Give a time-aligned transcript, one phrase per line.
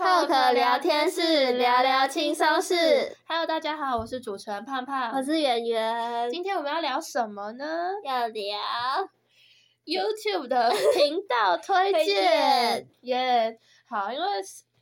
[0.00, 3.14] Talk 聊天室，聊聊轻松事。
[3.28, 6.30] Hello，大家好，我是主持人胖胖，我是圆圆。
[6.30, 7.66] 今天我们要聊什么呢？
[8.02, 8.58] 要聊
[9.84, 12.88] YouTube 的频道推荐。
[13.02, 13.58] 耶，yeah,
[13.90, 14.26] 好，因为。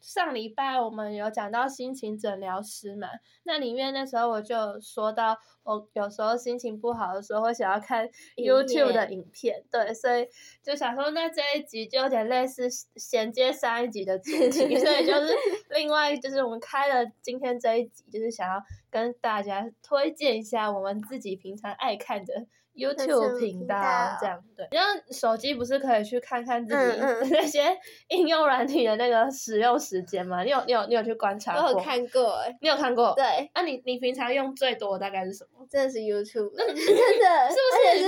[0.01, 3.09] 上礼拜我们有讲到心情诊疗师嘛，
[3.45, 10.27] 那里面那时候我就说到，我有时候心情不好的时候会想要看 YouTube 的影片，对，所以
[10.63, 15.35] 就想说那这一集就有点类似衔接上一集的主题，所以就 是
[15.71, 22.47] 另外就是我们开了今天这一集，就是想要跟大家推荐一下我们自己平常爱看的。
[22.79, 23.75] YouTube 频道
[24.21, 27.01] 这样对，然后手机不是可以去看看自己
[27.35, 27.77] 那些
[28.09, 30.45] 应用软体的那个使用时间吗？
[30.45, 31.63] 你有你有你有去观察过？
[31.65, 33.13] 我有看过哎，你有看过？
[33.17, 35.67] 对，那你你平常用最多大概是什么？
[35.69, 38.05] 真的是 YouTube，真的 是不是？
[38.05, 38.07] 是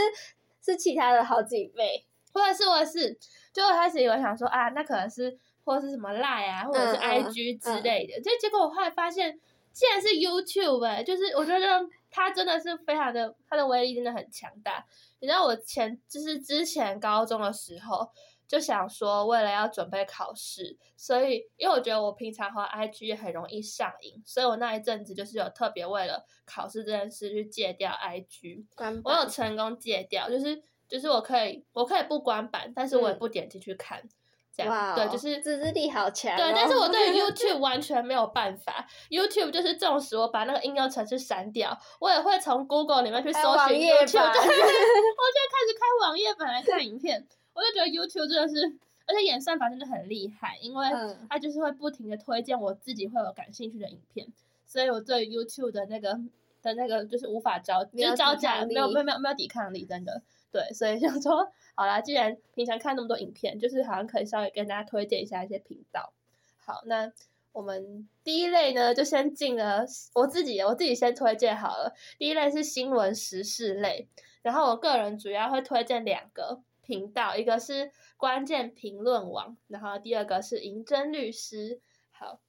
[0.63, 3.19] 是其他的好几倍，或者是我是，
[3.53, 9.39] 就我开始以为想说啊，那可能是或是什么 Line 啊，或者是 IG 之类的，就结果我后来发现，
[9.73, 11.67] 竟然是 YouTube 哎，就是我觉得。
[12.11, 14.85] 它真的是非常的，它的威力真的很强大。
[15.21, 18.11] 你知道我前就是之前高中的时候
[18.49, 28.65] 就想说，为了要准备考试，所以因为我觉得我平常和 IG 也很容易上瘾，所以我那一阵子就是有特别为了考试这件事去戒掉 IG。
[29.05, 34.01] 我有成功戒掉，就是就是我可以我可以不关板，但是我也不点进去看。
[34.01, 34.11] 嗯
[34.69, 36.37] 哇，对，就是自制力好强哦。
[36.37, 38.87] 对，但是我对 YouTube 完全没有办法。
[39.09, 44.33] YouTube 就是纵使我把那个应用程式删掉，我也会从 Google 里面去搜寻 YouTube。
[44.33, 47.27] 对， 我就开始开网页本来看 影片。
[47.53, 48.65] 我就觉得 YouTube 真的是，
[49.07, 50.87] 而且演算法真的很厉害，因为
[51.29, 54.27] 它就是会不停的推荐我自己会有感兴趣的影片，
[54.65, 56.13] 所以我对 YouTube 的那个
[56.63, 60.23] 的那个就是无法招，就是招架，没有没有没有没有抵抗力，真的。
[60.53, 66.13] 对，所以想说，好啦，既然平常看那么多影片，就是好像可以稍微跟大家推荐一下一些频道。
[66.57, 67.13] 好，那
[67.53, 69.85] 我们第一类呢，就先进了
[70.15, 71.95] 我自己，我自己先推荐好了。
[72.19, 74.09] 第一类是新闻时事类，
[74.43, 81.81] 然后我个人主要会推荐两个频道，一个是关键评论网，然后第二个是银针律师。
[82.11, 82.41] 好，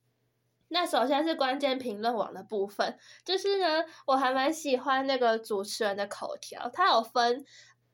[0.69, 7.45] 那首先是关键评论网的部分，就是呢，我还蛮喜欢那个主持人的口条，他有分。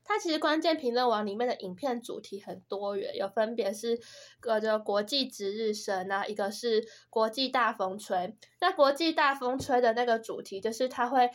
[0.07, 3.99] 它其实关键评论网里面的影片主题很多元，有分别是
[4.39, 8.33] 个就国际值日生啊，一个是国际大风吹。
[8.61, 11.29] 那国际大风吹的那个主题就是他会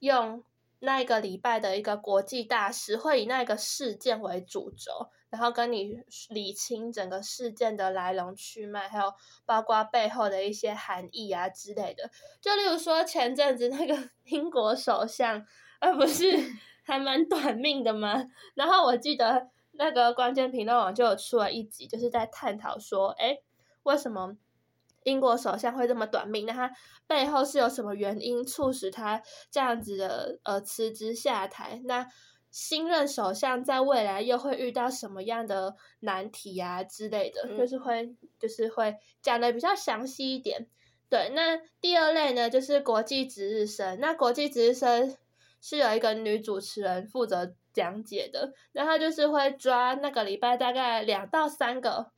[0.00, 0.44] 用
[0.80, 9.12] 那一个礼拜的一个国际大事，会以那个事件为主轴，然后跟你理清整个事件的来龙去脉，还有
[9.46, 12.10] 包括背后的一些含义啊之类的。
[12.42, 15.46] 就例如说前阵子那个 英国首相，
[15.80, 16.26] 而不是。
[16.88, 18.24] 还蛮短命的嘛，
[18.56, 23.42] 然后我记得那个关键评论网就有出了一集，就是在探讨说，诶，
[23.82, 24.34] 为什么
[25.04, 26.46] 英国首相会这么短命？
[26.46, 26.72] 那他
[27.06, 31.82] 背后是有什么原因促使他这样子的呃辞职下台？
[31.84, 32.08] 那
[32.50, 37.42] 新任首相在未来又会遇到什么样的难题啊之类的？
[37.50, 40.66] 嗯、就是会就是会讲的比较详细一点。
[41.10, 44.00] 对，那第二类呢，就是国际值日生。
[44.00, 45.14] 那国际值日生。
[45.60, 52.12] 是有一个女主持人负责讲解的，然后就是会抓那个礼拜大概两到三个，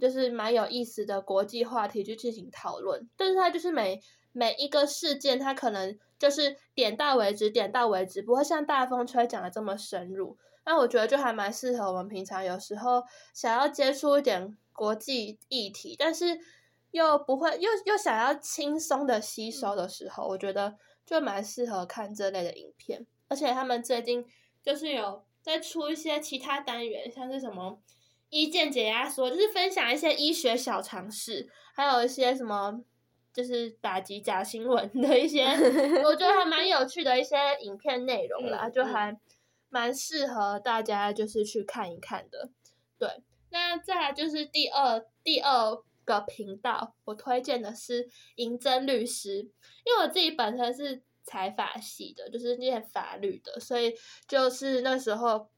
[0.00, 3.08] 就是蛮有意思的国际话题去进行讨论。
[3.16, 4.00] 但是它就是每
[4.32, 10.36] 每一个事件，它可能就是点到为止，点到为止，不会像大风吹讲的这么深入。
[10.64, 13.02] 那我觉得就还蛮适合我们平常有时候
[13.34, 16.38] 想要接触一点国际议题，但是
[16.90, 20.76] 又不会又又想要轻松的吸收的时候，我觉得。
[21.06, 24.26] 就蛮适合看这类的影片，而且他们最近
[24.60, 27.80] 就是有在出一些其他单元，像是什么
[28.28, 32.82] 医健解压缩，就是分享一些医学小常识，还有一些什么
[33.32, 35.44] 就是打击假新闻的一些，
[36.02, 39.16] 我觉得还蛮有趣的一些影片内容啦，就还
[39.68, 42.50] 蛮适合大家就是去看一看的。
[42.98, 43.08] 对，
[43.50, 45.80] 那再来就是第二第二。
[46.06, 49.40] 个频道，我推荐的是银针律师，
[49.84, 53.94] 因为我自己本身是财法系的，就是念法律的，所以
[54.26, 55.50] 就是那时候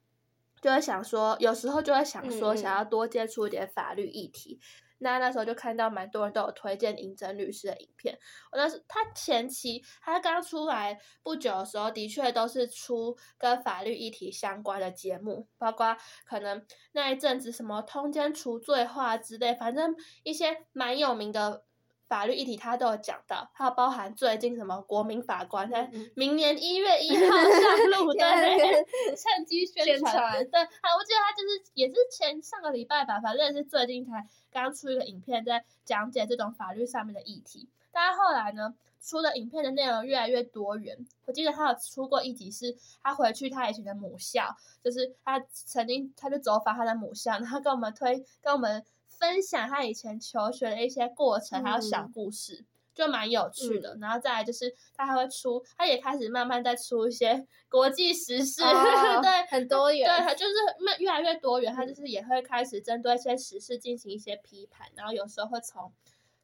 [0.61, 4.59] 就会想说，有时候就会想说，想要多接触一点法律议题。
[4.61, 8.19] 嗯那那时候就看到蛮多人都有推荐银针律师的影片。
[8.53, 15.97] 我那时他前期他刚出来不久的时候，的确都是出跟法律议题相关的节目，包括
[16.27, 21.65] 可能那一阵子什么通奸除罪化之类，反正一些蛮有名的
[22.09, 23.50] 法律议题他都有讲到。
[23.55, 28.25] 还有包含最近什么国民法官在明年一月一号上路的，
[29.15, 30.12] 趁机宣传。
[30.50, 34.27] 对，好，我记得他就是也是前上个礼拜吧，反正也是最近才。
[34.63, 37.69] 刚出一个影片在讲解这种法律上面的议题。
[37.91, 40.97] 但是后来呢，出的影片的内容越来越多元。
[41.27, 52.61] 我记得他有出过一集是，他回去他以前的母校，就是他曾经他就走访他的母校，然后跟我们推跟我们分享他以前求学的一些过程，还有小故事。
[52.61, 52.67] 嗯
[52.99, 65.93] 就蛮有趣的，嗯、然后再来就是他还会出，他也开始慢慢在出一些 国际时事，哦、对，很多元，对，他就是越越来越多元，他就是也会开始针对一些时事进行一些批判，然后有时候会从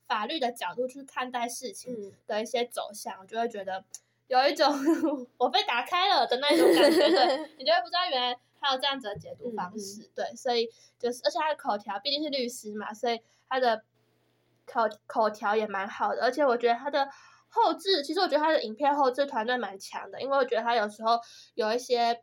[0.07, 3.85] 法律的角度去看待事情的一些走向，我就会觉得
[4.29, 4.73] 有一种
[5.37, 10.71] 我被打开了的那种感觉，对，你就会不知道原来还有这样子的解读方式，嗯、对，所以
[11.01, 13.83] 就是而且他的口条毕竟是律师嘛，所以他的。
[14.67, 17.09] 口口条也蛮好的，而且我觉得他的
[17.49, 21.19] 后置，其实我觉得他的影片后置团队蛮强的，因为我觉得他有时候
[21.55, 22.23] 有一些，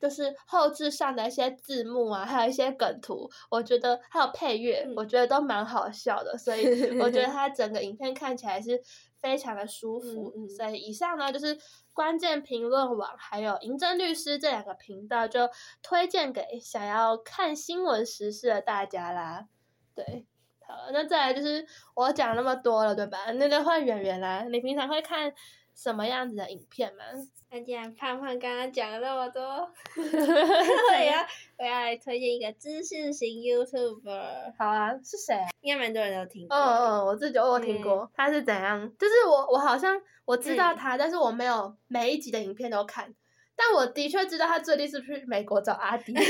[0.00, 6.64] 就是后置上的一些字幕啊，还有一些梗图，我觉得还有配乐，我觉得都蛮好笑的，所以
[7.00, 8.80] 我觉得他整个影片看起来是
[9.20, 10.46] 非常的舒服。
[10.48, 11.58] 所以以上呢，就是
[11.92, 15.48] 关键评论网还有银针律师这两个频道，就
[15.82, 19.46] 推荐给想要看新闻时事的大家啦。
[19.94, 20.26] 对。
[20.74, 23.18] 好，那再来就是我讲那么多了，对吧？
[23.34, 24.44] 那就换圆圆啦。
[24.50, 25.32] 你平常会看
[25.74, 27.04] 什么样子的影片吗？
[27.50, 29.42] 那既然胖胖刚刚讲了那么多，
[29.96, 31.26] 我要
[31.58, 34.54] 我要来推荐一个知识型 YouTuber。
[34.58, 35.48] 好啊，是谁啊？
[35.60, 36.56] 应该蛮多人都听过。
[36.56, 37.98] 嗯嗯，我自己有听过。
[38.02, 38.80] 嗯、他是怎样？
[38.98, 43.14] 就是我我好像我知道他，嗯、但是我没有每一集的影片都看。
[43.56, 46.12] 但我的确知道他最近是不是去美国找阿迪？
[46.14, 46.20] 你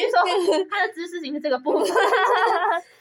[0.00, 0.20] 是说
[0.70, 1.88] 他的知识型是这个部分？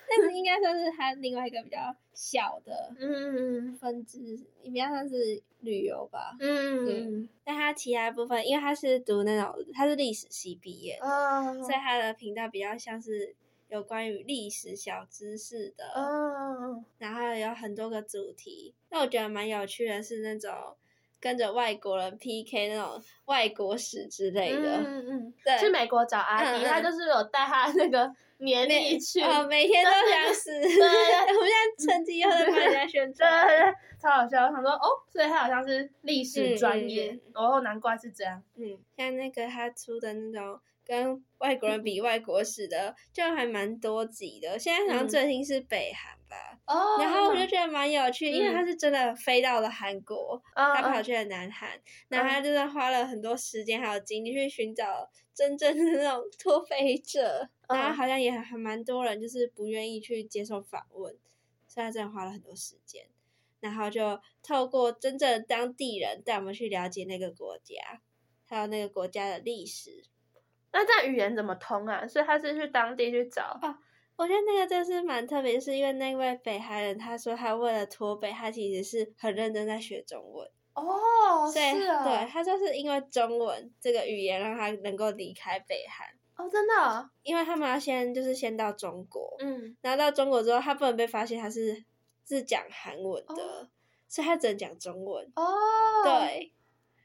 [0.07, 1.77] 但是应该算是他另外一个比较
[2.13, 4.19] 小的嗯分支，
[4.63, 6.35] 比较像是旅游吧。
[6.39, 7.29] 嗯嗯。
[7.43, 13.33] 但他其他部分，因为他是读那种他是历史系毕业的，哦、所以他的频道比较像是
[13.69, 15.85] 有关于历史小知识的。
[15.95, 16.83] 哦。
[16.99, 20.51] 然后有很多个主题，那我觉得蛮有趣的是那种。
[21.23, 30.67] 跟着外国人 PK 那种外国史之类的，嗯嗯， 对，去美国找阿迪，他就是有带他那个年历去，哦，每天都想死，对，
[31.33, 34.51] 我们现在趁机又在帮人家宣传，对，对，超好笑。
[34.51, 38.43] 他说哦，所以他好像是历史专业，哦，难怪是这样。
[38.57, 44.59] 嗯，像那个他出的那种跟外国人比外国史的，就还蛮多集的。
[44.59, 46.17] 现在好像最新是北韩。
[46.65, 51.69] 哦，oh, 然后我就觉得蛮有趣，嗯、因为他是真的飞到了韩国，嗯、他跑去了南韩，
[52.07, 61.13] 然后、嗯、他真的花了很多时间还有精力去寻找真正的那种脱北者，嗯、然后好像也还蛮多人就是不愿意去接受访问，
[61.67, 63.07] 所以他真的花了很多时间，
[63.59, 67.75] 然后就透过真正的当地人带我们去了解那个国家，
[68.45, 70.05] 还有那个国家的历史。
[70.71, 72.07] 那这样语言怎么通啊？
[72.07, 73.59] 所以他是去当地去找。
[73.61, 73.79] 啊
[74.15, 80.49] 我觉得那个真是蛮特别，是因为那位北韩人他说他为了脱北，他其实是很认真在学中文。
[80.73, 91.83] 哦，所以是啊，对，他说是因为中文这个语言让他能够离开北韩哦，真的，因为他们要先就是先到中国，嗯，然后到中国之后他不能被发现他是
[92.27, 93.67] 是讲韩文的，哦，
[94.07, 95.43] 所以他只能讲中文哦，
[96.03, 96.51] 对。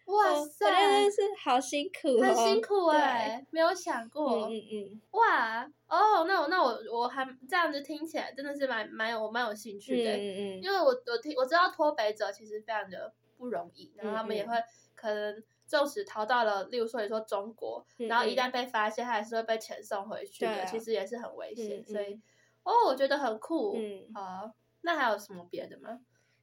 [0.09, 10.17] 哇塞，我真的是好辛苦，哦，很辛苦哎，对没有想过，嗯嗯，嗯哇，哦，那我那我我还这样子听起来真的是蛮蛮有蛮有兴趣的，嗯。
[10.17, 14.55] 嗯，嗯因为我我听我知道脱北者其实非常的不容易，然后他们也会
[14.95, 22.19] 可能纵使逃到了，例如说你说中国，然后一旦被发现，他还是会被遣送回去的，其实也是很危险，所以
[22.63, 24.51] 哦，我觉得很酷，嗯，好，
[24.81, 26.01] 那还有什么别的吗？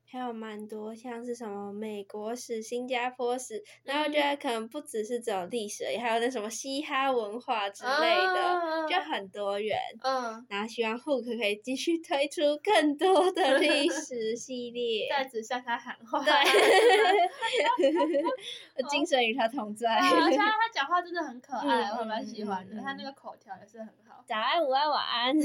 [0.07, 9.77] 还有蛮多，像是什么美国史、新加坡史，然后我觉得可能不只是只有历史，也还有那什么嘻哈文化之类的，哦、就很多元。
[10.03, 16.23] 嗯，然后希望 Hook 可以继续推出更多的历史 系列，在此向他喊话。
[16.23, 16.33] 对，
[18.89, 19.95] 精神与他同在。
[19.95, 22.75] 而且他讲话真的很可爱，嗯、我蛮喜欢的。
[22.75, 24.23] 嗯、他那个口条也是很好。
[24.27, 25.35] 早安，午安，晚安。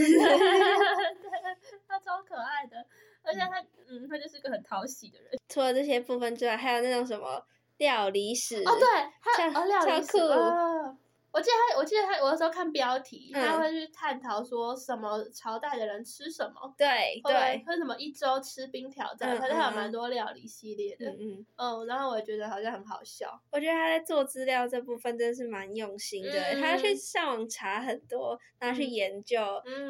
[1.88, 2.87] 他超可爱的。
[3.23, 5.39] 而且他，嗯，他就是个很讨喜的人。
[5.49, 7.45] 除了这些部分之外，还有那种什么
[7.79, 8.87] 料理史哦，对，
[9.21, 10.19] 他像哦，料理史。
[11.33, 23.41] 我记得他，我记得他，我有时候看标题，他会去探讨说什么朝代的人吃什么，对对，或什么一周吃冰挑战，他就有蛮多料理系列的，嗯嗯，然后我觉得好像很好笑。
[23.53, 29.41] 我觉得他在做资料这部分真的是蛮用心的，他去上网查很多，然后去研究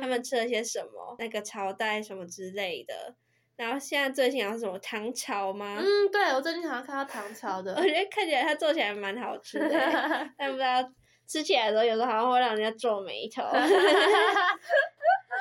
[0.01, 3.15] 他们吃了些什么，那个朝代什么之类的。
[3.57, 5.77] 然后现在最近好像什么唐朝吗？
[5.79, 9.69] 嗯，对，我最近好像看到唐朝的， 我觉得看起来他做起来蛮好吃的，
[10.37, 10.83] 但不知道。
[11.31, 13.41] 吃起来的时候，有时候好像会让人家皱眉头。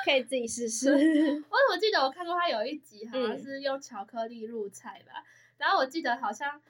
[0.05, 0.91] 可以自己试试。
[0.91, 5.13] 我怎么 记得我看过他有一集，好像是用巧克力入菜吧。
[5.15, 5.25] 嗯、
[5.57, 6.61] 然后我记得好像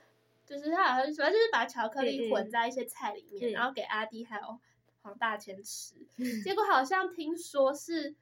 [0.46, 4.58] 就是他好像主要就是把巧克力混在一些菜里面，嗯、然后给阿弟还有
[5.02, 5.96] 黄大千吃。
[6.18, 8.16] 嗯、结果好像听说是。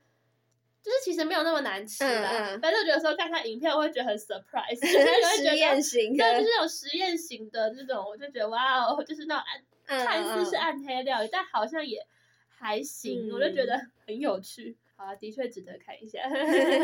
[0.84, 12.06] 就是其实没有那么难吃啦，嗯嗯、反正我觉得说看看影片，我会觉得很 surprise，就是实验型的，对，就是那种实验型的那种，我就觉得哇哦，就是那种暗，看似是暗黑料理，嗯、但好像也
[12.50, 14.76] 还行，嗯、我就觉得 很有趣。
[14.96, 16.20] 好啊，的确值得看一下。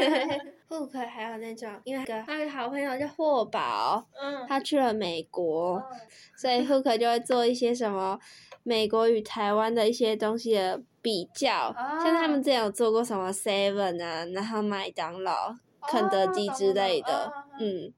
[0.69, 5.99] Hook 还有那种，因为他有个好朋友叫霍宝，嗯，他去了美国，嗯、
[6.37, 8.19] 所以 Hook 就会做一些什么
[8.61, 10.81] 美国与台湾的一些东西的。
[11.03, 15.53] 比较，像他们之前有做过什么 Seven 啊，然后麦当劳、
[15.85, 17.29] 肯德基之类的，
[17.59, 17.91] 嗯，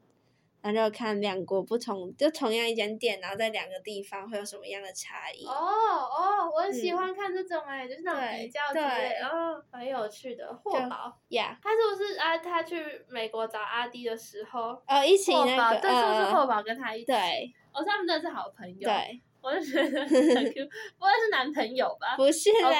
[0.73, 5.45] 然后就看两国不同，就同样一间店，然后在两个地方会有什么样的差异。
[5.45, 8.81] 哦哦，我很喜欢看这种哎，就是那种比较对，
[9.21, 10.51] 哦，很有趣的。
[10.63, 12.37] 霍宝，呀，他是不是啊？
[12.39, 17.05] 他去美国找阿迪的时候，哦，一起那个，对，是不是霍宝跟他一起？
[17.05, 18.89] 对，哦，他们真的是好朋友。
[18.89, 19.21] 对。
[19.45, 20.65] 我就觉得很 Q，
[20.97, 22.15] 不会是男朋友吧？
[22.17, 22.67] 不是啦，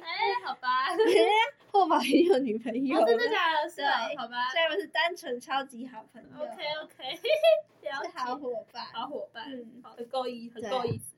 [0.00, 0.08] 哎，
[0.42, 0.88] 好吧，
[1.74, 3.68] 霍宝也有女朋友，真的假的？
[3.68, 3.82] 是
[4.16, 6.28] 好吧，所以我们是单纯超级好朋友。
[6.38, 6.54] OK
[6.84, 11.13] OK，是好伙伴，好伙伴，嗯，很够意，很够意思。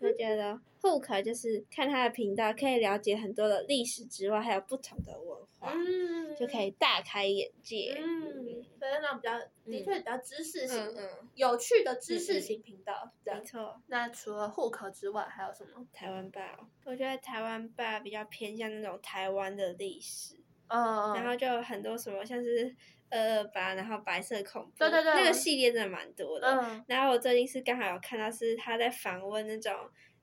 [0.00, 7.94] 我觉得 Hook 就是看他的频道，可以了解很多的历史之外，还有不同的文化，嗯，就可以大开眼界。
[7.98, 13.80] 嗯，对，那种比较的确比较知识型，嗯，有趣的知识型频道，没错。
[13.88, 15.86] 那除了 Hook 之外，还有什么？
[15.92, 20.36] 台湾吧，我觉得台湾吧比较偏向那种台湾的历史，
[20.68, 22.74] 嗯，然后就有很多什么像是
[23.10, 26.46] 二二八，然后白色恐怖，对对对，那个系列真的蛮多的。
[26.48, 29.72] 嗯，然后我最近是刚好有看到是他在访问那种。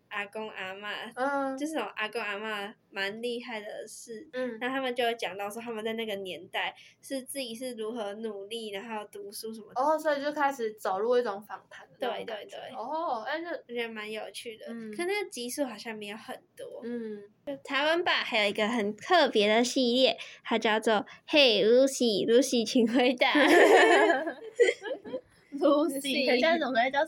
[0.10, 17.22] 阿公阿嬷，嗯，就是那种阿公阿嬷蛮厉害的事，嗯，那他们就有讲到说他们在那个年代是自己是如何努力，然后读书什么的，哦，所以就开始走入一种访谈，对对对，哦，哎，就我觉得蛮有趣的，嗯，可那个集数好像没有很多，嗯，
[17.64, 23.28] 台湾吧还有一个很特别的系列，它叫做 Hey Lucy，Lucy 请回答。
[25.68, 27.00] Lucy，很像那种在叫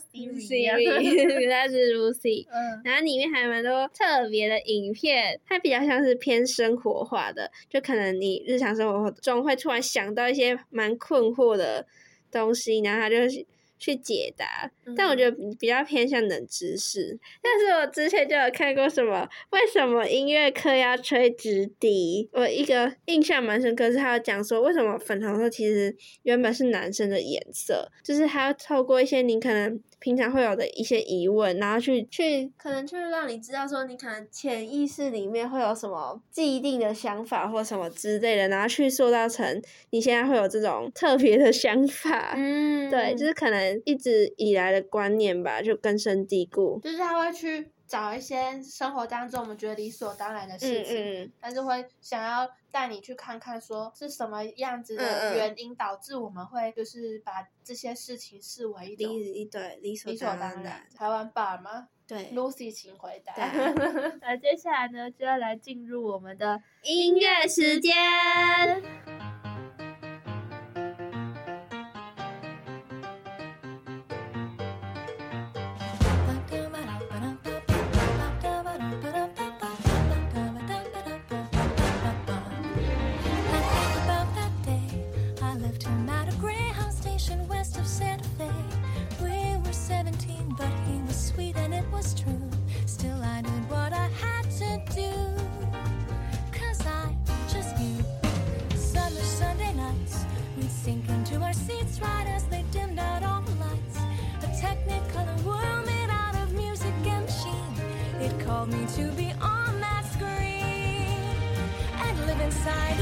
[0.62, 2.46] 样， 原来是 Lucy。
[2.48, 11.86] 嗯，然后里面还有蛮多特别的影片，它比较像是偏生活化的，就可能你日常生活中会突然想到一些蛮困惑的
[12.30, 13.46] 东西，然后它就是。
[13.80, 17.14] 去解答，但我觉得比较偏向冷知识。
[17.14, 22.28] 嗯、但是我之前就有看过什么，为什么音乐课要吹直笛？
[22.32, 29.80] 我一个印象蛮深刻，是他有讲说，为什么粉红色其实原本是男生的颜色，就是他要透过一些你可能。
[30.00, 42.32] 平常会有的一些疑问，然后去去，可能就是让你知道说，你可能潜意识里面会有什么既定的想法或什么之类的，然后去塑造成你现在会有这种特别的想法。
[42.36, 46.80] 嗯，对，就是可能一直以来的观念吧，就根深蒂固。
[46.82, 47.68] 就是他会去。
[47.90, 60.86] 找一些生活当中我们觉得理所当然的事情，嗯嗯、但是会想要带你去看看，说是什么样子的原因导致我们会就是把这些事情视为一种理对理所当然。
[60.96, 61.88] 台湾爸吗？
[62.06, 63.34] 对，Lucy，请回答。
[64.22, 67.92] 那接下来呢，就要来进入我们的音乐时间。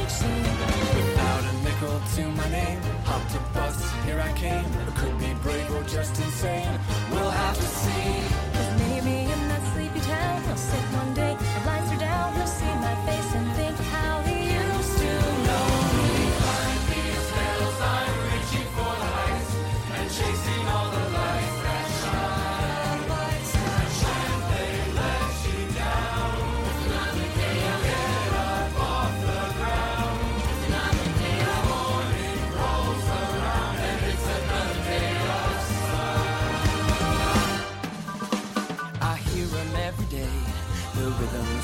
[0.08, 4.64] Without a nickel to my name, hopped a bus, here I came.
[4.64, 6.67] I could be brave or just insane.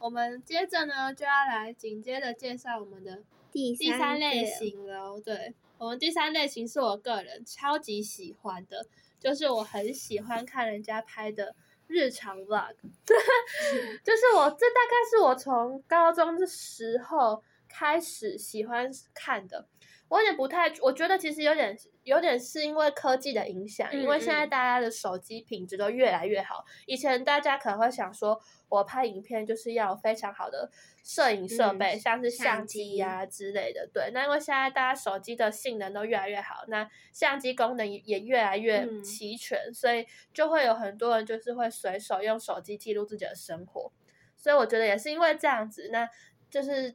[0.00, 5.20] 我们接着呢就要来紧接着介绍我们的第第三类型了。
[5.20, 8.84] 对，我们第三类型是我个人超级喜欢的，
[9.18, 11.54] 就是我很喜欢看人家拍的
[11.86, 12.74] 日常 vlog，
[14.02, 19.66] 就是我这大概是我从高中的时候开始喜欢看的。
[20.10, 26.64] 我有点不太，我觉得其实有点有点是因为科技的影响，嗯嗯，因为现在大家的手机品质都越来越好。
[26.84, 30.68] 以前大家可能会想说，我拍影片就是要有非常好的
[31.04, 33.88] 摄影设备，嗯、像是相机呀、啊、之类的。
[33.94, 43.92] 对，那因为现在大家手机的性能都越来越好，那相机功能也越来越齐全，嗯、所以就会有很多人就是会随手用手机记录自己的生活。
[44.36, 46.08] 所以我觉得也是因为这样子，那
[46.50, 46.92] 就是。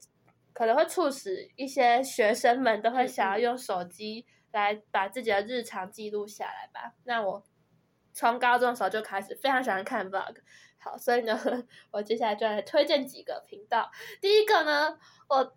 [0.56, 6.94] 可能会促使一些学生们都会想要用手机来把自己的日常记录下来吧。
[7.04, 7.44] 那我
[8.13, 10.38] 从高中的时候就开始非常喜欢看 vlog，
[10.78, 11.38] 好，所以呢，
[11.91, 13.91] 我接下来就来推荐几个频道。
[14.22, 15.54] 第一个呢，我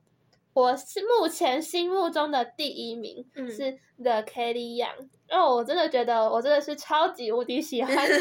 [0.55, 8.15] 我是目前心目中的第一名是 The Kelly Young，因为我真的觉得我真的是超级无敌喜欢他的。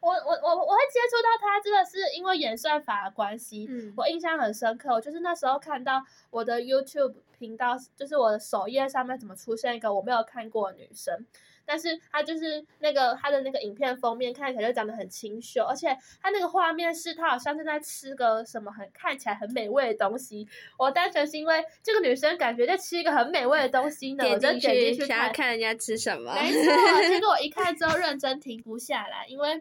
[0.00, 4.92] 我我我我会接触到他，真的是因为演算法的关系，嗯、我印象很深刻。
[4.94, 11.26] 我就是那时候看到我的 YouTube 频道，就是我的首页上面怎么出现一个我没有看过的女生，
[11.66, 15.88] 但是她就是那个她的那个影片封面看起来就长得很清秀，而且
[16.22, 20.46] 她那个画面是她好像正在吃个什么很看起来很美味的东西。
[20.78, 26.34] 我单纯是因为这个女生感觉在吃一个很美味的东西呢，我就点进去要看人家吃什么。
[26.34, 26.62] 没错，
[27.08, 29.60] 结果我一 看之后认真停不下来，因为。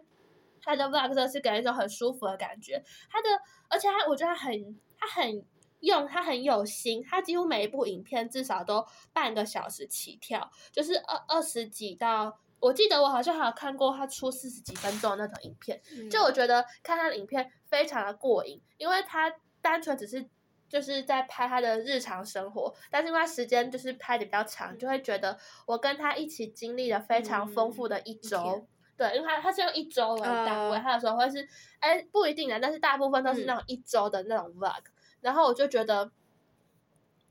[0.68, 3.30] 他的 vlog 是给人一种很舒服的感觉，他的，
[3.70, 5.46] 而且他我觉得他很，他很
[5.82, 20.28] 用，他很有心，他几乎每一部影片至少都半个小时起跳，就是二二十几到，我记得我好像还有看过他出四十几分钟的那种影片，嗯、就我觉得看他的影片非常的过瘾，因为他单纯只是
[20.68, 28.40] 就是在拍他的日常生活，但是因为他时间就是拍的比较长，嗯、就会觉得我跟他一起经历了非常丰富的一周。
[28.40, 31.46] 嗯对，因为他他是用一周为单位，他有时候会是，
[31.80, 34.94] 哎，不一定的，但是大部分都是那种一周的那种 vlog，嗯、
[35.26, 36.12] 然后我就觉得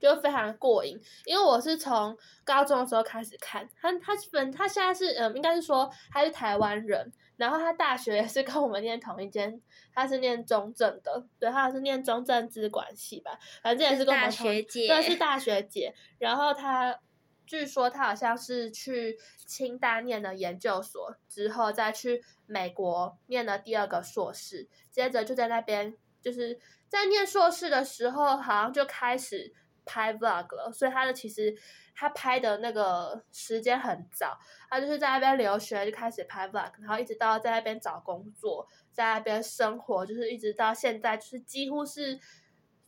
[0.00, 9.62] 就非常过瘾，因为我是从高中的时候开始看他，他本他现在是嗯，应该是说他是台湾人，然后他大学也是跟我们念同一间，
[9.94, 16.98] 他是念中正的，对，他是念中正资管系吧，反正也是跟我们学姐，对，是大学姐，然后他。
[17.46, 26.58] 据说他好像是去清大念了研究所，之后再去美国念了第二个硕士，接着就在那边就是
[26.88, 29.52] 在念硕士的时候，好像就开始
[29.84, 30.72] 拍 vlog 了。
[30.72, 31.54] 所以他的其实
[31.94, 34.38] 他拍的那个时间很早，
[34.70, 42.18] 他就是在那边留学就开始拍 vlog，然后一直到在那边找工作，在那边生活，就是一直到现在，就是几乎是。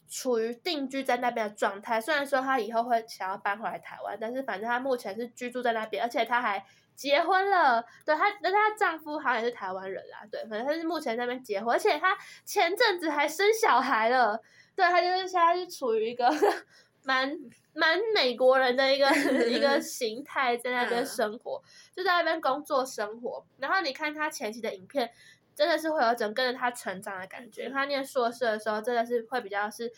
[0.09, 6.65] 处于定居在那边的状态，虽然说他以后会想要搬回来台湾，但是反正他目前是居住在那边，而且他还
[6.97, 7.85] 结婚了。
[8.05, 10.27] 对，她，但她丈夫好像也是台湾人啦。
[10.31, 14.43] 对，反正她是目前在那边结婚，而且她前阵子还生小孩了。
[14.75, 16.29] 对，她就是现在是处于一个
[17.05, 17.39] 蛮
[17.75, 19.09] 蛮美国人的一个
[19.49, 21.63] 一个形态，在那边生活，
[21.95, 23.47] 就在那边工作生活。
[23.59, 25.13] 然后你看她前期的影片。
[25.57, 27.71] 真的是会有一种跟着她成长的感觉。
[27.71, 29.91] 她念硕士的时候，真的是会比较是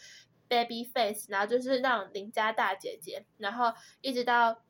[0.46, 4.62] baby face，然后就是那种邻家大姐姐，然后一直到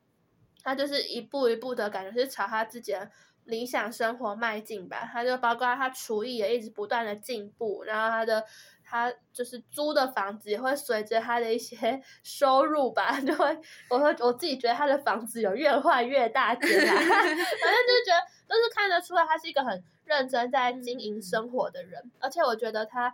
[0.63, 3.09] 他就是一步一步的感觉是朝他自己的
[3.45, 5.09] 理想生活迈进吧。
[5.11, 8.45] 他就包括他厨艺也一直不断的进步，然后他的
[8.83, 13.57] 他就是租的房子也会随着他的一些 收入吧，就会
[13.89, 19.83] 我会我自己觉得他的房子有越换越大 间啦，反正就觉得都是看得出来他是一个很。
[20.09, 23.13] 认真在经营生活的人，而且我觉得他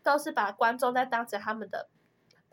[0.00, 1.88] 都是把观众在当成他们的，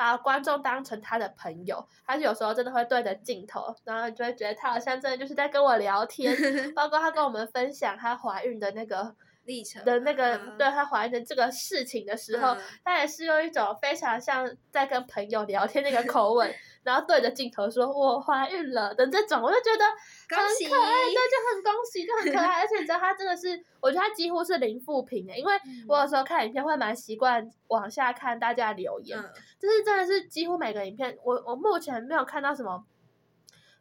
[0.02, 1.88] 把观众当成他的朋友。
[2.08, 6.36] 他有时候真的会对着镜头，然后你就会觉得他好像真的就是在跟我聊天。
[6.74, 16.52] 包括他跟我们分享他怀孕的那个历程的那个，对他怀孕的这个事情的时候，他也是用一种非常像在跟朋友聊天那个口吻。
[16.84, 22.62] 然后对着镜头说“我怀孕了”的这种，我就觉得很可爱，对，就很恭喜，就很可爱。
[22.62, 25.54] 而且你知道他真的是，我觉得他几乎是零负评的，因为
[25.88, 32.84] 我有时候看影片会蛮习惯往下看大家留言，嗯、就是真的是几乎每个影片，我我目前没有看到什么，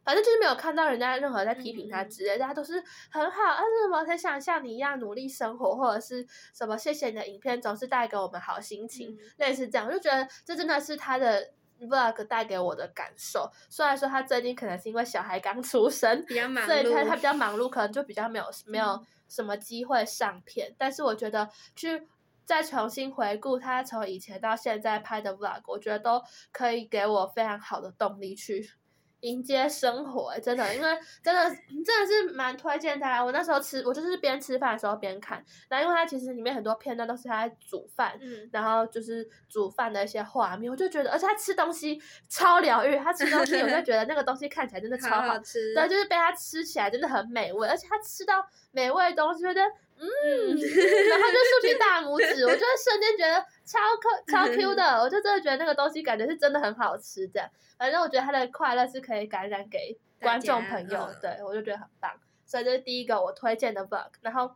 [0.05, 2.73] 反正就是没有看到人家任何在批评他之类，大家都是
[3.09, 11.53] 很好，啊什么很想像你一样努力生活，或者是什么谢谢你的影片总是带给我们好心情，嗯、类似这样，我就觉得这真的是他的。
[11.87, 20.69] Vlog 带给我的感受，虽然说他最近可能是因为小孩刚 出生，比较忙，所以他他比较忙碌，可能就比较没有 没有什么机会上片。
[20.69, 22.07] 嗯、但是我觉得去
[22.45, 28.71] 再重新回顾他从以前到现在拍的 Vlog，我觉得都可以给我非常好的动力去。
[29.21, 31.49] 迎接生活，欸，真的，因为真的
[31.85, 33.23] 真的是蛮推荐他。
[33.23, 35.43] 我那时候吃，我就是边吃饭的时候边看。
[35.69, 42.97] 然后，因为他其实里面很多片段都是他在煮饭，嗯，然后就是煮饭的一些画面，我就觉得，而且他吃东西超疗愈。
[42.97, 45.73] 他吃东西，我就觉得那个东西看起来真的超好 吃。
[45.73, 49.61] 对，就是被他吃起来真的很美味，而且他吃到美味的东西，觉得。
[50.03, 57.49] 嗯，然后就竖起大拇指，我就瞬间觉得超可超 Q 的，我就真的觉得那个东西感觉是真的很好吃，这样。
[57.77, 62.11] 反正我觉得他的快乐是可以感染给观众朋友，对，我就觉得很棒。
[62.45, 64.09] 所以这是第一个我推荐的 Vlog。
[64.21, 64.55] 然后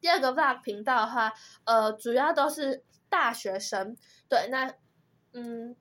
[0.00, 1.32] 第二个 Vlog 频道的话，
[1.64, 3.96] 呃，主要都是大学生。
[4.28, 4.72] 对，那
[5.32, 5.74] 嗯，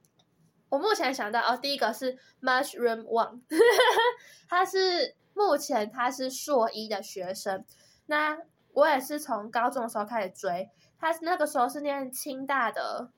[0.69, 3.41] 我目前想到哦，第一个是 Mushroom One，
[4.49, 7.63] 他是目前他是硕一的学生，
[8.07, 8.39] 那。
[8.71, 13.12] 我也是从高中的时候开始追，他那个时候是念清大的，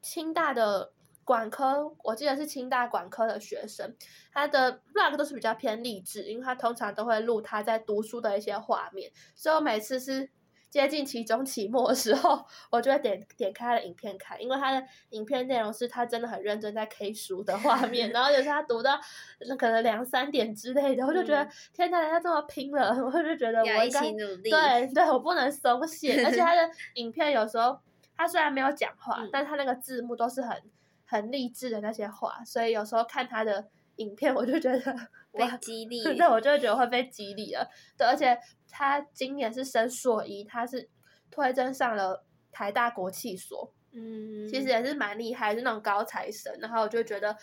[0.00, 0.92] 清大的
[1.24, 3.96] 管科，我记得是清大管科的学生，
[4.32, 10.30] 他的 vlog 都是比较偏励志，因为他通常都会录他在读书的一些画面，所以我每次是。
[10.72, 18.98] 接近期中、期末的时候，我就会点点开他的影片看，因为他的影片内容是他真的很认真在 K 书的画面，然后有时候他读到
[19.46, 24.00] 那可能两三点之类的，我就觉得、嗯、天哪，他这么拼了，我就觉得我应该
[24.50, 27.78] 对对，我不能松懈，而且他的 影片有时候
[28.16, 30.56] 他虽然没有讲话，嗯、但他那个字幕都是很
[31.04, 33.68] 很励志的那些话，所以有时候看他的。
[34.02, 34.96] 影片我就觉得
[35.32, 37.66] 被激励，对，我就会觉得会被激励了。
[37.96, 38.38] 对，而且
[38.70, 40.88] 他今年是升硕一，他是
[41.30, 46.54] 推甄上了台大国企所，嗯，其实也是蛮厉害，是那种高材生。
[46.60, 47.36] 然后我就觉得，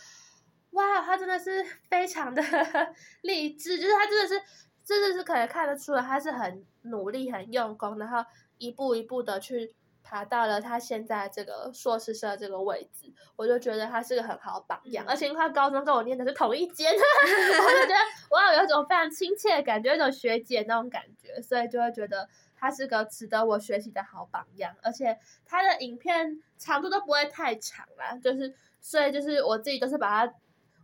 [0.72, 2.44] 哇，他真的是非常的
[3.24, 4.42] 励志，就是他真的是，
[4.84, 8.24] 真的是可以看得出来，他是很努力、很用功，然后
[8.58, 9.76] 一步一步的去。
[10.04, 17.96] 爬到了他现在这个硕士生这个位置，我就觉得他是个很好的榜样，嗯、而且因为他高中跟我念的是同一间， 我就觉得
[18.32, 30.34] 哇，有一种非常亲切的感觉，有一种学姐那种感觉，所以就会觉得他是个值得我学习的好榜样，而且他的影片长度都不会太长啦，就是所以就是我自己都是把它，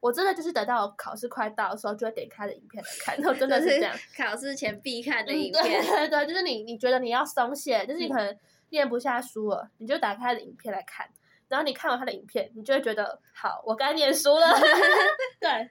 [0.02, 8.38] 我真的就是等到我考试快到的时候，就会点开他的影片来看，然后真的是这样，考试前必看的影片，嗯、对对，就是你你觉得你要松懈，就是你可能。
[8.70, 11.08] 嗯念不下书了，你就打开他的影片来看，
[11.48, 14.48] 然后你看完他的影片，你就会觉得好，我该念书了。
[15.40, 15.70] 对，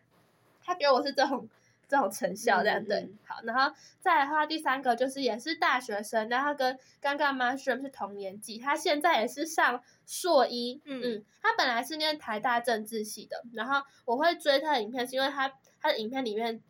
[0.63, 1.47] 他给我是这种
[1.87, 3.11] 这种成效这样、嗯、对。
[3.27, 16.63] 好，然后再来的话，第三个就是也是大学生，然后跟刚刚 Mushroom 是同年纪，他现在也是上硕一，嗯嗯，他本来是念台大政治系的，然后我会追他的影片，是因为他他的影片里面。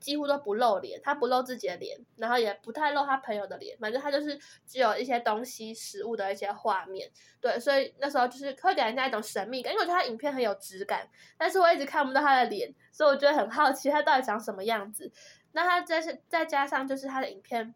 [0.00, 7.10] 几乎都不露脸，他不露自己的脸，然后也不太露他朋友的脸，反正他就是只有一些东西、食物的一些画面。
[7.40, 15.10] 对，所以那时候就是会给人家一种神秘感，因为我觉得他影片很有质感，但是我一直看不到他的脸，所以我觉得很好奇他到底长什么样子。
[15.52, 17.74] 那他再是再加上就是他的影片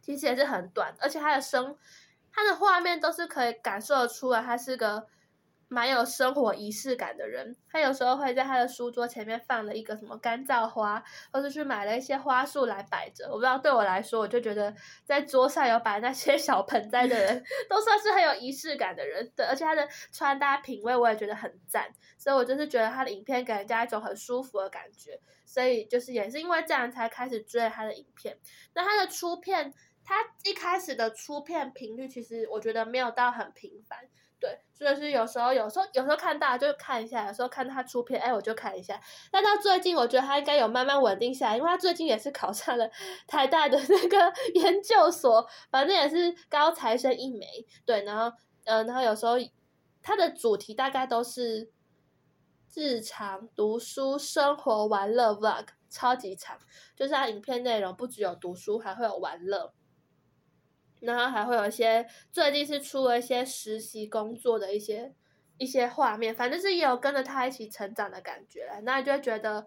[0.00, 1.76] 其实也是很短，而且他的声，
[2.32, 5.06] 他的画面都是可以感受得出来，他是个。
[5.68, 13.26] 蛮有生活仪式感的人，他有时候会在他的书桌前面放了一个什么干燥花，或者是买了一些花束来摆着。
[13.28, 19.30] 我不知道对我来说，我就觉得在桌上有摆那些 小盆栽的人，都算是很有仪式感的人。
[19.36, 25.20] 对，而且他的穿搭品味我也觉得很赞，所以我就是觉得他的影片给人家一种很舒服的感觉。
[25.44, 28.38] 所以就是也是因为这样才开始追他的影片。
[28.74, 29.72] 那他的出片，
[30.04, 33.98] 他一开始的出片频率其实我觉得没有到很频繁。
[34.40, 39.00] 对，所以是有时候，有时候，有时候看大就看一下，有时候看他出片，哎，我就看一下。
[39.32, 42.88] 但到最近，我觉得他应该有慢慢稳定下来，因为他最近也是考上了
[43.26, 47.46] 台大的那个 研究所，反正也是高材生一枚。
[47.84, 49.34] 对，然后，嗯、呃，然后有时候
[50.00, 51.70] 他的主题大概都是
[52.74, 56.56] 日常读书、生活、玩乐 vlog，超级长，
[56.94, 59.72] 就是他影片内容不只有读书，还会有玩乐。
[61.00, 65.14] 然后还会有一些，最近是出了一些实习工作的一些
[65.56, 68.68] 一些画面，反正是也有跟着他一起成长的感觉。
[68.82, 69.66] 那你就会觉得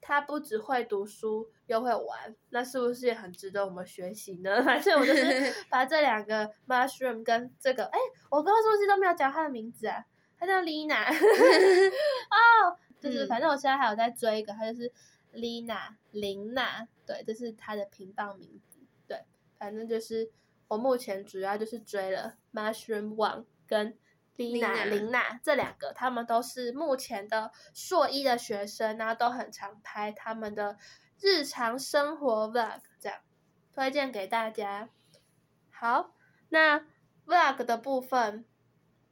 [0.00, 4.62] 他不只会读书，又会玩，那是不是也很值得我们学习呢？
[4.64, 7.98] 反正我就是 把这两个 mushroom 跟这个，哎，
[8.30, 10.04] 我刚刚是不是都没有讲他的名字啊？
[10.38, 14.92] 他叫 Lina， 哦，就是反正我现在还有在追一个，他就是
[15.34, 19.24] Lina 林娜，对，这是他的频道名字，对，
[19.58, 20.30] 反正就是。
[20.70, 23.98] 我目前主要就是追了 Mushroom One 跟
[24.36, 30.78] Lina 林娜这两个，他们都是目前的硕一的学生，然后都很常拍他们的
[31.20, 33.18] 日常生活 Vlog，这样
[33.74, 34.88] 推荐给大家。
[35.70, 36.14] 好，
[36.50, 36.86] 那
[37.26, 38.44] Vlog 的部分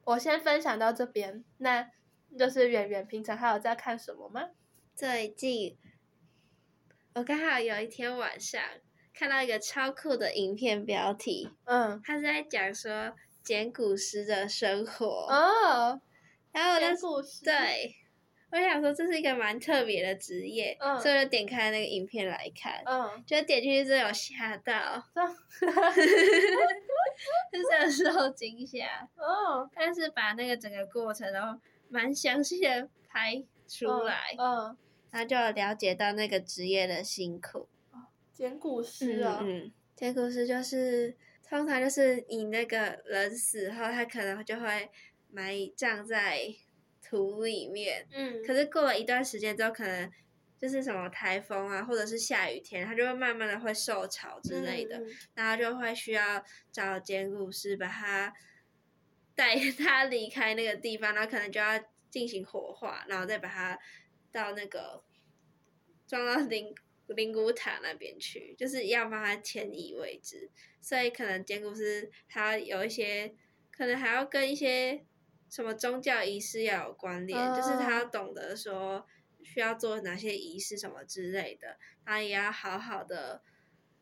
[0.05, 1.45] 我先分享到这边。
[1.57, 1.91] 那
[2.39, 4.51] 就是圆圆平常还有在看什么吗？
[4.95, 5.77] 最近
[7.15, 8.63] 我刚好有一天晚上。
[9.19, 16.01] 看到一个超酷的影片标题，嗯，他是在讲说捡古诗的生活哦，
[16.53, 16.87] 然后我就
[17.45, 17.97] 对，
[18.53, 25.37] 我想说这是一个蛮特别的职业，嗯，所以我就点开那个影片来看，嗯，就点进去之后有吓到，嗯，
[27.51, 28.87] 就是受惊吓，
[29.19, 34.77] 哦，但是把那个整个过程然后蛮详细的拍出来，嗯，
[35.11, 37.69] 然后就了解到那个职业的辛苦。
[38.39, 44.89] 捡骨师啊，嗯，捡古诗就是通常就是你那个人死后，他可能就会
[45.29, 46.55] 埋葬在
[47.03, 50.09] 土里面，嗯，可是过了一段时间之后，可能
[50.57, 58.33] 就是什么台风啊，或者是下雨天，它就会慢慢的会受潮之类的，嗯、然后就会需要找捡骨师把它
[59.35, 61.73] 带 它离开那个地方，然后可能就要
[62.09, 63.77] 进行火化，然后再把它
[64.31, 65.03] 到那个
[66.07, 66.73] 装到灵。
[67.09, 73.35] 灵骨塔那边去，就是要帮他迁移位置，所以可能捡骨师他有一些，
[73.71, 75.05] 可能还要跟一些
[75.49, 79.07] 什么宗教仪式要有关联，哦、就是他要懂得说
[79.43, 83.43] 需要做哪些仪式什么之类的，他也要好好的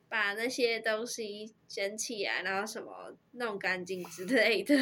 [0.09, 4.75] 把那些东西捡起来，然后什么弄干净之类的。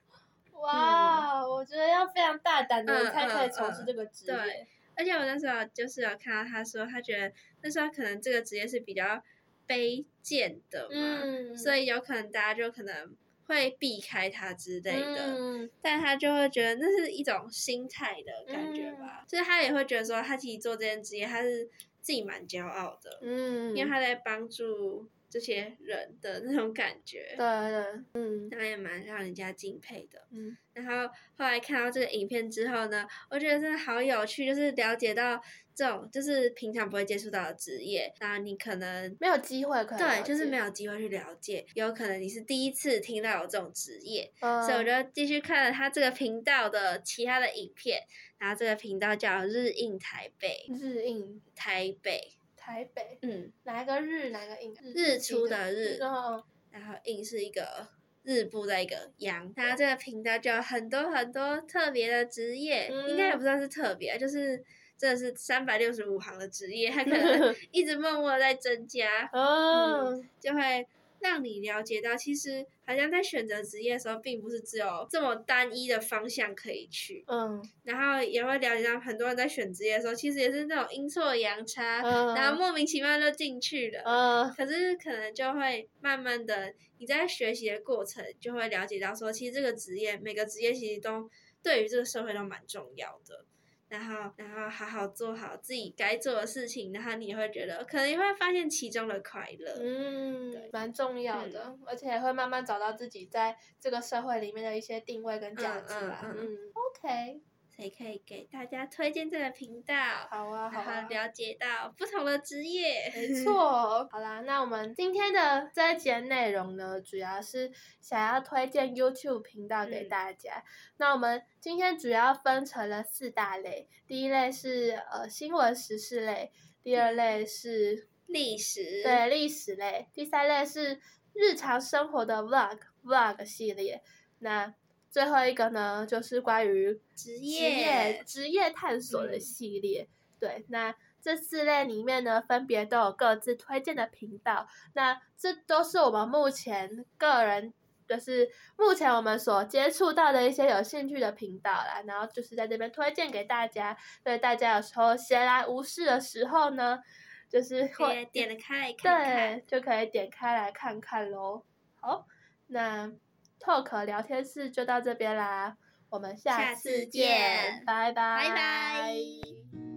[0.60, 4.32] 哇，嗯、我觉得要非常大胆的才可以从事这个职业。
[4.32, 7.32] 嗯嗯嗯而且我那时候就是有看到他说，他觉得
[7.62, 9.22] 那时候可能这个职业是比较
[9.66, 21.64] 卑贱的嘛，嗯、所以有可能大家就可能会避开他之类的，嗯、但他就会觉得那是一种心态的感觉吧，嗯、就是他也会觉得说，他其实做这件职业，他是
[22.02, 25.08] 自己蛮骄傲的，嗯，因为他在帮助。
[25.30, 30.20] 这些人的那种感觉，对对，嗯，那也蛮让人家敬佩的。
[30.32, 35.40] 嗯，然后后来看到这个影片之后呢，我觉得真的好有趣，就是了解到
[35.72, 48.02] 这种就是平常不会接触到的职业，那你可能没有机会对，就是没有机会去了解，有可能你是第一次听到有这种职业，嗯，所以我就继续看了他这个频道的其他的影片，
[48.38, 52.32] 然后这个频道叫日印台北，日印台北。
[52.70, 54.72] 台北，嗯，哪一个日，哪个印？
[54.94, 57.88] 日出的日，然后印是一个
[58.22, 59.52] 日部的一个阳。
[59.54, 64.62] 它这个频道就有很多很多特别的职业，嗯、应该也不算是特别，就是
[64.96, 70.86] 真的是三百六十五行的职业，他可 能一直默默在增加，嗯，就会。
[71.20, 77.24] 让你了解到，其实好像在选择职业的时候，并不是只有这么单一的方向可以去。
[77.26, 77.62] 嗯。
[77.84, 84.02] 然后也会了解到，很多人在选职业的时候，其实也是那种阴错阳差，嗯、然后莫名其妙就进去了。
[84.04, 84.54] 嗯。
[84.54, 91.28] 可是可能就会慢慢的，你在学习的过程就会了解到，说其实这个职业，每个职业其实都
[91.62, 93.44] 对于这个社会都蛮重要的。
[93.90, 99.74] 然后，然后好好做好自己该做的事情，然后你会觉得，可能也会发现其中的快乐。
[99.80, 106.20] 嗯，蛮重要的，嗯，而且会慢慢找到自己在这个社会里面的一些定位跟价值吧。
[106.22, 107.40] 嗯，嗯，嗯，嗯
[107.80, 109.94] 也可以给大家推荐这个频道，
[110.30, 114.06] 好啊，好啊，然后了解到不同的职业，没错。
[114.10, 120.58] 好啦，那我们今天的这一节内容呢，主要是想要推荐 YouTube 频道给大家。
[120.58, 120.64] 嗯、
[120.98, 131.00] 那我们今天主要分成了四大类，第一类是呃新闻时事类，第二类是历史，对历史类，第三类是
[131.32, 134.02] 日常生活的 Vlog Vlog 系列。
[134.42, 134.74] 那
[135.10, 140.02] 最后一个呢，就是关于职业职业探索的系列。
[140.02, 144.68] 嗯、对，那这四类里面呢，分别都有各自推荐的频道。
[144.94, 147.74] 那这都是我们目前个人，
[148.06, 152.02] 就是目前我们所接触到的一些有兴趣的频道啦。
[152.06, 157.02] 然后就是在这边推荐给大家，对大家有时候闲来无事的时候呢，
[157.48, 161.64] 就是会点开来看看，对，就可以点开来看看喽。
[162.00, 162.26] 好，
[162.68, 163.12] 那。
[163.60, 165.76] Talk 聊天室就到这边啦，
[166.08, 169.89] 我们下次见，拜拜，拜拜。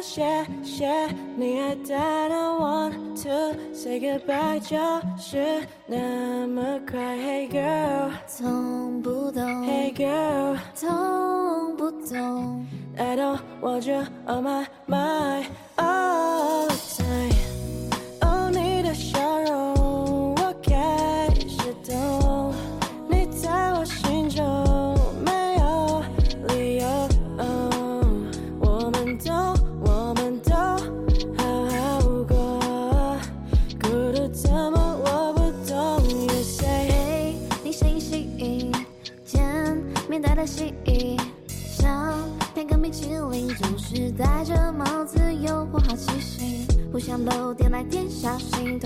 [0.00, 0.22] 谢
[0.62, 1.94] 谢你爱的
[2.28, 4.76] don't want to say goodbye，就
[5.16, 7.00] 是那么快。
[7.16, 9.42] Hey girl，懂不懂？
[9.66, 12.64] Hey girl，懂不懂？
[12.96, 14.66] I don't want you on my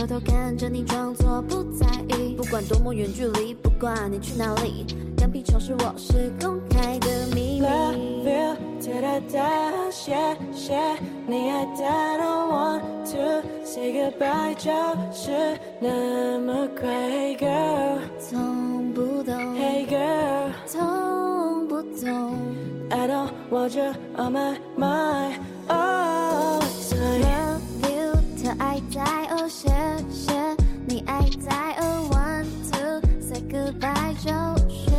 [0.03, 2.35] 偷偷看着你，装作不在意。
[2.35, 4.85] 不管多么远距离，不管你去哪里，
[5.19, 7.65] 羊皮球是我是公开的秘密。
[7.65, 10.11] Love you，哒哒哒，谢
[10.51, 10.75] 谢
[11.25, 11.85] 你爱的
[12.19, 12.81] ，don't want
[13.13, 14.71] to say goodbye，就
[15.13, 16.89] 是那么快。
[17.09, 20.83] Hey girl，懂不懂？Hey girl，懂。
[22.89, 25.39] I don't want you on my mind
[28.59, 29.69] 爱在哦，谢
[30.11, 30.33] 谢
[30.87, 32.09] 你爱在哦。
[32.11, 34.31] One two say goodbye 就
[34.69, 34.91] 是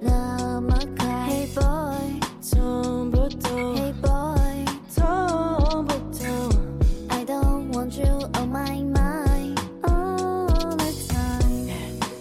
[0.00, 1.06] 那么快。
[1.28, 2.20] Hey boy，
[2.50, 6.26] 懂不懂？Hey boy，懂不懂
[7.08, 11.70] ？I don't want you on my mind all the time。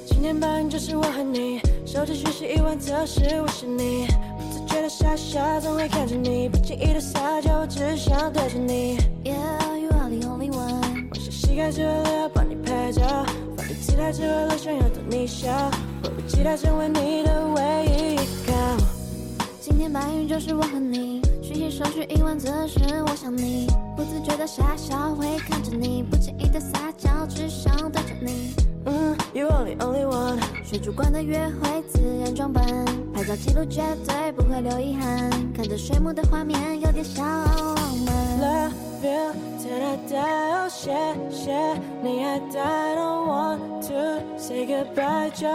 [0.06, 4.08] 今天白云就是我和你，手机讯息一万则是我是你。
[4.68, 8.98] 觉得傻傻，总会看着你，不经意的撒娇，只想对着你。
[9.24, 9.91] Yeah, you
[11.52, 13.26] 膝盖只为了要帮你拍照，
[13.58, 15.52] 放低姿态只为了想要逗你笑，
[16.02, 18.54] 迫不及待成为你的唯一依靠。
[19.60, 28.54] 今天白云就是我和你，讯息收取一万次是我想你，不自觉的傻笑会看着你，不经意的撒娇，只想对着你。
[28.86, 30.40] 嗯，You are the only one。
[30.64, 32.64] 水族馆的约会，自然装扮，
[33.14, 35.30] 拍照记录绝对不会留遗憾。
[35.54, 37.98] 看着水母的画面，有点小浪
[38.40, 38.72] 漫。
[39.02, 40.64] real till I die.
[40.64, 41.78] I'll share, share.
[42.04, 45.32] 네 I don't want to say goodbye.
[45.34, 45.48] 저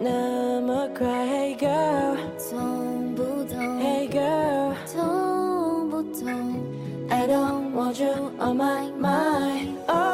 [0.00, 1.26] I'm cry.
[1.26, 2.16] Hey girl,
[2.50, 3.80] 통보통.
[3.80, 6.38] Hey girl, 통보통.
[7.10, 9.78] I don't want you on my mind.
[9.88, 10.07] Oh.